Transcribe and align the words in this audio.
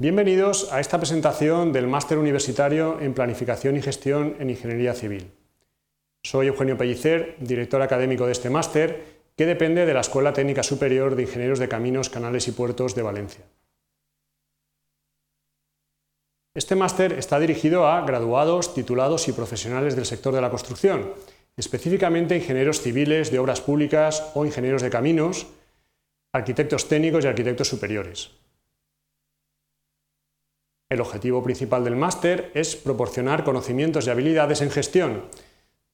Bienvenidos 0.00 0.72
a 0.72 0.80
esta 0.80 0.96
presentación 0.96 1.74
del 1.74 1.86
Máster 1.86 2.16
Universitario 2.16 2.98
en 3.02 3.12
Planificación 3.12 3.76
y 3.76 3.82
Gestión 3.82 4.34
en 4.40 4.48
Ingeniería 4.48 4.94
Civil. 4.94 5.30
Soy 6.24 6.46
Eugenio 6.46 6.78
Pellicer, 6.78 7.36
director 7.38 7.82
académico 7.82 8.24
de 8.24 8.32
este 8.32 8.48
máster, 8.48 9.04
que 9.36 9.44
depende 9.44 9.84
de 9.84 9.92
la 9.92 10.00
Escuela 10.00 10.32
Técnica 10.32 10.62
Superior 10.62 11.16
de 11.16 11.24
Ingenieros 11.24 11.58
de 11.58 11.68
Caminos, 11.68 12.08
Canales 12.08 12.48
y 12.48 12.52
Puertos 12.52 12.94
de 12.94 13.02
Valencia. 13.02 13.44
Este 16.54 16.76
máster 16.76 17.12
está 17.12 17.38
dirigido 17.38 17.86
a 17.86 18.00
graduados, 18.06 18.72
titulados 18.72 19.28
y 19.28 19.32
profesionales 19.32 19.96
del 19.96 20.06
sector 20.06 20.34
de 20.34 20.40
la 20.40 20.48
construcción, 20.48 21.12
específicamente 21.58 22.38
ingenieros 22.38 22.80
civiles 22.80 23.30
de 23.30 23.38
obras 23.38 23.60
públicas 23.60 24.32
o 24.32 24.46
ingenieros 24.46 24.80
de 24.80 24.88
caminos, 24.88 25.46
arquitectos 26.32 26.88
técnicos 26.88 27.22
y 27.22 27.28
arquitectos 27.28 27.68
superiores. 27.68 28.30
El 30.90 31.00
objetivo 31.00 31.42
principal 31.42 31.84
del 31.84 31.94
máster 31.94 32.50
es 32.52 32.74
proporcionar 32.74 33.44
conocimientos 33.44 34.06
y 34.06 34.10
habilidades 34.10 34.60
en 34.60 34.72
gestión, 34.72 35.22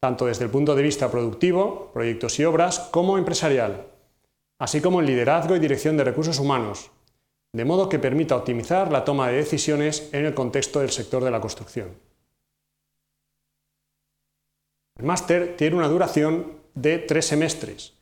tanto 0.01 0.25
desde 0.25 0.45
el 0.45 0.51
punto 0.51 0.75
de 0.75 0.83
vista 0.83 1.11
productivo, 1.11 1.91
proyectos 1.93 2.41
y 2.41 2.45
obras, 2.45 2.81
como 2.91 3.19
empresarial, 3.19 3.89
así 4.59 4.81
como 4.81 5.01
en 5.01 5.07
liderazgo 5.07 5.55
y 5.55 5.59
dirección 5.59 5.99
de 5.99 6.05
recursos 6.05 6.39
humanos, 6.39 6.91
de 7.53 7.65
modo 7.67 7.91
que 7.91 7.99
permita 7.99 8.37
optimizar 8.37 8.91
la 8.91 9.05
toma 9.05 9.29
de 9.29 9.37
decisiones 9.37 10.09
en 10.13 10.25
el 10.25 10.35
contexto 10.35 10.81
del 10.81 10.91
sector 10.91 11.23
de 11.23 11.31
la 11.31 11.43
construcción. 11.43 11.91
El 14.99 15.05
máster 15.05 15.57
tiene 15.59 15.77
una 15.77 15.89
duración 15.89 16.55
de 16.75 16.99
tres 16.99 17.27
semestres. 17.27 17.93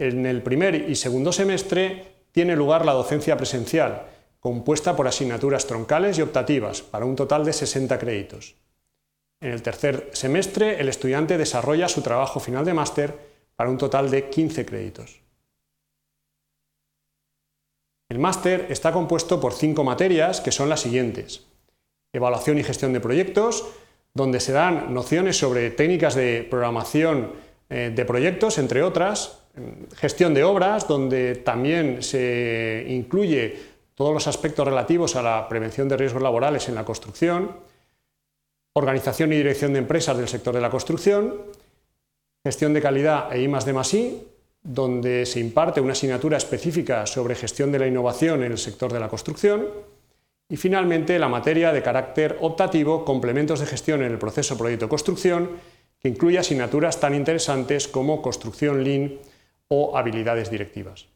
En 0.00 0.26
el 0.26 0.42
primer 0.42 0.90
y 0.90 0.96
segundo 0.96 1.32
semestre 1.32 2.24
tiene 2.32 2.56
lugar 2.56 2.84
la 2.84 2.92
docencia 2.92 3.36
presencial, 3.36 4.06
compuesta 4.44 4.94
por 4.94 5.08
asignaturas 5.08 5.66
troncales 5.66 6.18
y 6.18 6.22
optativas, 6.22 6.82
para 6.82 7.06
un 7.06 7.16
total 7.16 7.46
de 7.46 7.54
60 7.54 7.98
créditos. 7.98 8.56
En 9.40 9.52
el 9.52 9.62
tercer 9.62 10.10
semestre, 10.12 10.78
el 10.80 10.90
estudiante 10.90 11.38
desarrolla 11.38 11.88
su 11.88 12.02
trabajo 12.02 12.40
final 12.40 12.62
de 12.66 12.74
máster 12.74 13.18
para 13.56 13.70
un 13.70 13.78
total 13.78 14.10
de 14.10 14.28
15 14.28 14.66
créditos. 14.66 15.22
El 18.10 18.18
máster 18.18 18.66
está 18.68 18.92
compuesto 18.92 19.40
por 19.40 19.54
cinco 19.54 19.82
materias 19.82 20.42
que 20.42 20.52
son 20.52 20.68
las 20.68 20.80
siguientes. 20.80 21.46
Evaluación 22.12 22.58
y 22.58 22.64
gestión 22.64 22.92
de 22.92 23.00
proyectos, 23.00 23.64
donde 24.12 24.40
se 24.40 24.52
dan 24.52 24.92
nociones 24.92 25.38
sobre 25.38 25.70
técnicas 25.70 26.14
de 26.14 26.46
programación 26.50 27.32
eh, 27.70 27.92
de 27.94 28.04
proyectos, 28.04 28.58
entre 28.58 28.82
otras. 28.82 29.40
Gestión 29.94 30.34
de 30.34 30.44
obras, 30.44 30.86
donde 30.86 31.36
también 31.36 32.02
se 32.02 32.84
incluye 32.88 33.73
todos 33.94 34.12
los 34.12 34.26
aspectos 34.26 34.66
relativos 34.66 35.16
a 35.16 35.22
la 35.22 35.48
prevención 35.48 35.88
de 35.88 35.96
riesgos 35.96 36.22
laborales 36.22 36.68
en 36.68 36.74
la 36.74 36.84
construcción, 36.84 37.56
organización 38.74 39.32
y 39.32 39.36
dirección 39.36 39.72
de 39.72 39.78
empresas 39.78 40.16
del 40.16 40.28
sector 40.28 40.54
de 40.54 40.60
la 40.60 40.70
construcción, 40.70 41.42
gestión 42.44 42.74
de 42.74 42.82
calidad 42.82 43.32
e 43.32 43.40
I 43.40 43.46
I, 43.46 44.22
donde 44.62 45.26
se 45.26 45.40
imparte 45.40 45.80
una 45.80 45.92
asignatura 45.92 46.36
específica 46.36 47.06
sobre 47.06 47.34
gestión 47.34 47.70
de 47.70 47.78
la 47.78 47.86
innovación 47.86 48.42
en 48.42 48.52
el 48.52 48.58
sector 48.58 48.92
de 48.92 49.00
la 49.00 49.08
construcción, 49.08 49.68
y 50.48 50.56
finalmente 50.56 51.18
la 51.18 51.28
materia 51.28 51.72
de 51.72 51.82
carácter 51.82 52.36
optativo, 52.40 53.04
complementos 53.04 53.60
de 53.60 53.66
gestión 53.66 54.02
en 54.02 54.12
el 54.12 54.18
proceso 54.18 54.58
proyecto-construcción, 54.58 55.50
que 56.00 56.08
incluye 56.08 56.38
asignaturas 56.38 57.00
tan 57.00 57.14
interesantes 57.14 57.88
como 57.88 58.20
construcción 58.20 58.84
Lean 58.84 59.18
o 59.68 59.96
habilidades 59.96 60.50
directivas. 60.50 61.06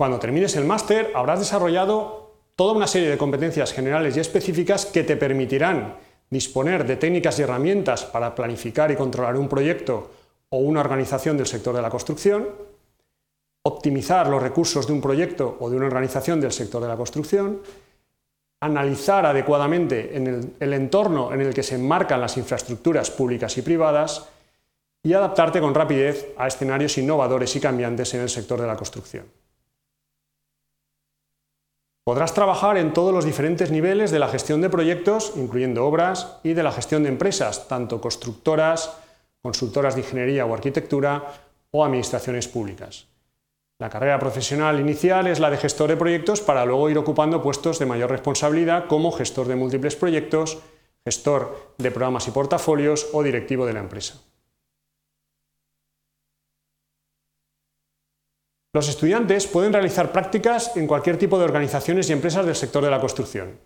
Cuando 0.00 0.18
termines 0.18 0.56
el 0.56 0.64
máster 0.64 1.12
habrás 1.14 1.40
desarrollado 1.40 2.32
toda 2.56 2.72
una 2.72 2.86
serie 2.86 3.10
de 3.10 3.18
competencias 3.18 3.74
generales 3.74 4.16
y 4.16 4.20
específicas 4.20 4.86
que 4.86 5.04
te 5.04 5.14
permitirán 5.14 5.98
disponer 6.30 6.86
de 6.86 6.96
técnicas 6.96 7.38
y 7.38 7.42
herramientas 7.42 8.06
para 8.06 8.34
planificar 8.34 8.90
y 8.90 8.96
controlar 8.96 9.36
un 9.36 9.46
proyecto 9.46 10.10
o 10.48 10.56
una 10.56 10.80
organización 10.80 11.36
del 11.36 11.46
sector 11.46 11.76
de 11.76 11.82
la 11.82 11.90
construcción, 11.90 12.48
optimizar 13.62 14.26
los 14.28 14.42
recursos 14.42 14.86
de 14.86 14.94
un 14.94 15.02
proyecto 15.02 15.58
o 15.60 15.68
de 15.68 15.76
una 15.76 15.84
organización 15.84 16.40
del 16.40 16.52
sector 16.52 16.80
de 16.80 16.88
la 16.88 16.96
construcción, 16.96 17.60
analizar 18.60 19.26
adecuadamente 19.26 20.16
el, 20.16 20.72
entorno 20.72 21.30
en 21.34 21.42
el 21.42 21.52
que 21.52 21.62
se 21.62 21.74
enmarcan 21.74 22.22
las 22.22 22.38
infraestructuras 22.38 23.10
públicas 23.10 23.58
y 23.58 23.60
privadas 23.60 24.30
y 25.02 25.12
adaptarte 25.12 25.60
con 25.60 25.74
rapidez 25.74 26.28
a 26.38 26.46
escenarios 26.46 26.96
innovadores 26.96 27.54
y 27.54 27.60
cambiantes 27.60 28.14
en 28.14 28.22
el 28.22 28.30
sector 28.30 28.58
de 28.62 28.66
la 28.66 28.76
construcción. 28.76 29.26
Podrás 32.10 32.34
trabajar 32.34 32.76
en 32.76 32.92
todos 32.92 33.14
los 33.14 33.24
diferentes 33.24 33.70
niveles 33.70 34.10
de 34.10 34.18
la 34.18 34.26
gestión 34.26 34.60
de 34.60 34.68
proyectos, 34.68 35.34
incluyendo 35.36 35.86
obras, 35.86 36.38
y 36.42 36.54
de 36.54 36.64
la 36.64 36.72
gestión 36.72 37.04
de 37.04 37.08
empresas, 37.08 37.68
tanto 37.68 38.00
constructoras, 38.00 38.96
consultoras 39.40 39.94
de 39.94 40.00
ingeniería 40.00 40.44
o 40.44 40.52
arquitectura, 40.52 41.22
o 41.70 41.84
administraciones 41.84 42.48
públicas. 42.48 43.06
La 43.78 43.90
carrera 43.90 44.18
profesional 44.18 44.80
inicial 44.80 45.28
es 45.28 45.38
la 45.38 45.50
de 45.50 45.58
gestor 45.58 45.88
de 45.88 45.96
proyectos 45.96 46.40
para 46.40 46.64
luego 46.64 46.90
ir 46.90 46.98
ocupando 46.98 47.44
puestos 47.44 47.78
de 47.78 47.86
mayor 47.86 48.10
responsabilidad 48.10 48.88
como 48.88 49.12
gestor 49.12 49.46
de 49.46 49.54
múltiples 49.54 49.94
proyectos, 49.94 50.58
gestor 51.04 51.74
de 51.78 51.92
programas 51.92 52.26
y 52.26 52.32
portafolios 52.32 53.06
o 53.12 53.22
directivo 53.22 53.66
de 53.66 53.74
la 53.74 53.80
empresa. 53.86 54.20
Los 58.72 58.88
estudiantes 58.88 59.48
pueden 59.48 59.72
realizar 59.72 60.12
prácticas 60.12 60.76
en 60.76 60.86
cualquier 60.86 61.18
tipo 61.18 61.38
de 61.38 61.44
organizaciones 61.44 62.08
y 62.08 62.12
empresas 62.12 62.46
del 62.46 62.54
sector 62.54 62.84
de 62.84 62.90
la 62.90 63.00
construcción. 63.00 63.58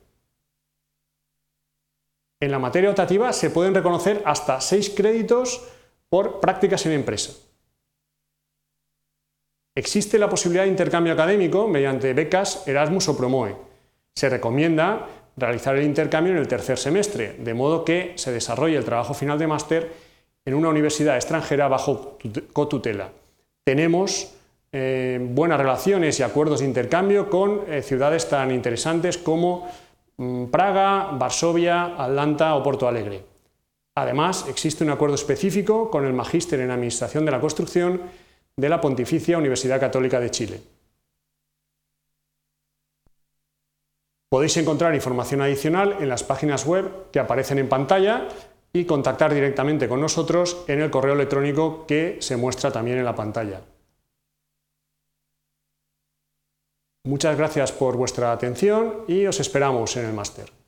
En 2.40 2.50
la 2.50 2.58
materia 2.58 2.90
optativa 2.90 3.32
se 3.32 3.50
pueden 3.50 3.74
reconocer 3.74 4.22
hasta 4.24 4.60
seis 4.60 4.90
créditos 4.90 5.62
por 6.08 6.40
prácticas 6.40 6.86
en 6.86 6.92
empresa. 6.92 7.32
Existe 9.76 10.18
la 10.18 10.28
posibilidad 10.28 10.64
de 10.64 10.70
intercambio 10.70 11.12
académico 11.12 11.66
mediante 11.68 12.14
becas 12.14 12.66
Erasmus 12.66 13.08
o 13.08 13.16
Promoe. 13.16 13.56
Se 14.14 14.28
recomienda 14.28 15.08
realizar 15.36 15.76
el 15.76 15.84
intercambio 15.84 16.32
en 16.32 16.38
el 16.38 16.48
tercer 16.48 16.78
semestre, 16.78 17.34
de 17.38 17.54
modo 17.54 17.84
que 17.84 18.12
se 18.16 18.30
desarrolle 18.32 18.76
el 18.76 18.84
trabajo 18.84 19.14
final 19.14 19.38
de 19.38 19.48
máster 19.48 19.92
en 20.44 20.54
una 20.54 20.68
universidad 20.68 21.16
extranjera 21.16 21.68
bajo 21.68 22.18
cotutela. 22.52 23.10
Tenemos 23.64 24.34
eh, 24.76 25.20
buenas 25.22 25.58
relaciones 25.58 26.18
y 26.18 26.24
acuerdos 26.24 26.58
de 26.58 26.66
intercambio 26.66 27.30
con 27.30 27.60
eh, 27.68 27.80
ciudades 27.80 28.28
tan 28.28 28.50
interesantes 28.50 29.16
como 29.16 29.70
mm, 30.16 30.46
Praga, 30.46 31.10
Varsovia, 31.12 31.94
Atlanta 31.96 32.56
o 32.56 32.62
Porto 32.64 32.88
Alegre. 32.88 33.24
Además, 33.94 34.46
existe 34.48 34.82
un 34.82 34.90
acuerdo 34.90 35.14
específico 35.14 35.88
con 35.92 36.04
el 36.04 36.12
Magíster 36.12 36.58
en 36.58 36.72
Administración 36.72 37.24
de 37.24 37.30
la 37.30 37.38
Construcción 37.38 38.02
de 38.56 38.68
la 38.68 38.80
Pontificia 38.80 39.38
Universidad 39.38 39.78
Católica 39.78 40.18
de 40.18 40.30
Chile. 40.32 40.60
Podéis 44.28 44.56
encontrar 44.56 44.92
información 44.92 45.40
adicional 45.40 45.98
en 46.00 46.08
las 46.08 46.24
páginas 46.24 46.66
web 46.66 47.12
que 47.12 47.20
aparecen 47.20 47.60
en 47.60 47.68
pantalla 47.68 48.26
y 48.72 48.86
contactar 48.86 49.32
directamente 49.32 49.88
con 49.88 50.00
nosotros 50.00 50.64
en 50.66 50.80
el 50.80 50.90
correo 50.90 51.14
electrónico 51.14 51.86
que 51.86 52.16
se 52.18 52.36
muestra 52.36 52.72
también 52.72 52.98
en 52.98 53.04
la 53.04 53.14
pantalla. 53.14 53.60
Muchas 57.06 57.36
gracias 57.36 57.70
por 57.70 57.98
vuestra 57.98 58.32
atención 58.32 59.04
y 59.06 59.26
os 59.26 59.38
esperamos 59.38 59.94
en 59.98 60.06
el 60.06 60.14
máster. 60.14 60.63